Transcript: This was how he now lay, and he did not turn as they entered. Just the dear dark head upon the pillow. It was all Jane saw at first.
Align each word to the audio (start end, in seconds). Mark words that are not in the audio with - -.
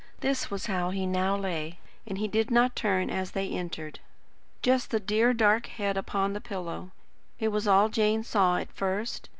This 0.21 0.49
was 0.49 0.65
how 0.65 0.89
he 0.89 1.05
now 1.05 1.35
lay, 1.37 1.77
and 2.07 2.17
he 2.17 2.27
did 2.27 2.49
not 2.49 2.75
turn 2.75 3.11
as 3.11 3.33
they 3.33 3.47
entered. 3.49 3.99
Just 4.63 4.89
the 4.89 4.99
dear 4.99 5.31
dark 5.31 5.67
head 5.67 5.95
upon 5.95 6.33
the 6.33 6.41
pillow. 6.41 6.89
It 7.37 7.49
was 7.49 7.67
all 7.67 7.87
Jane 7.87 8.23
saw 8.23 8.57
at 8.57 8.71
first. 8.73 9.29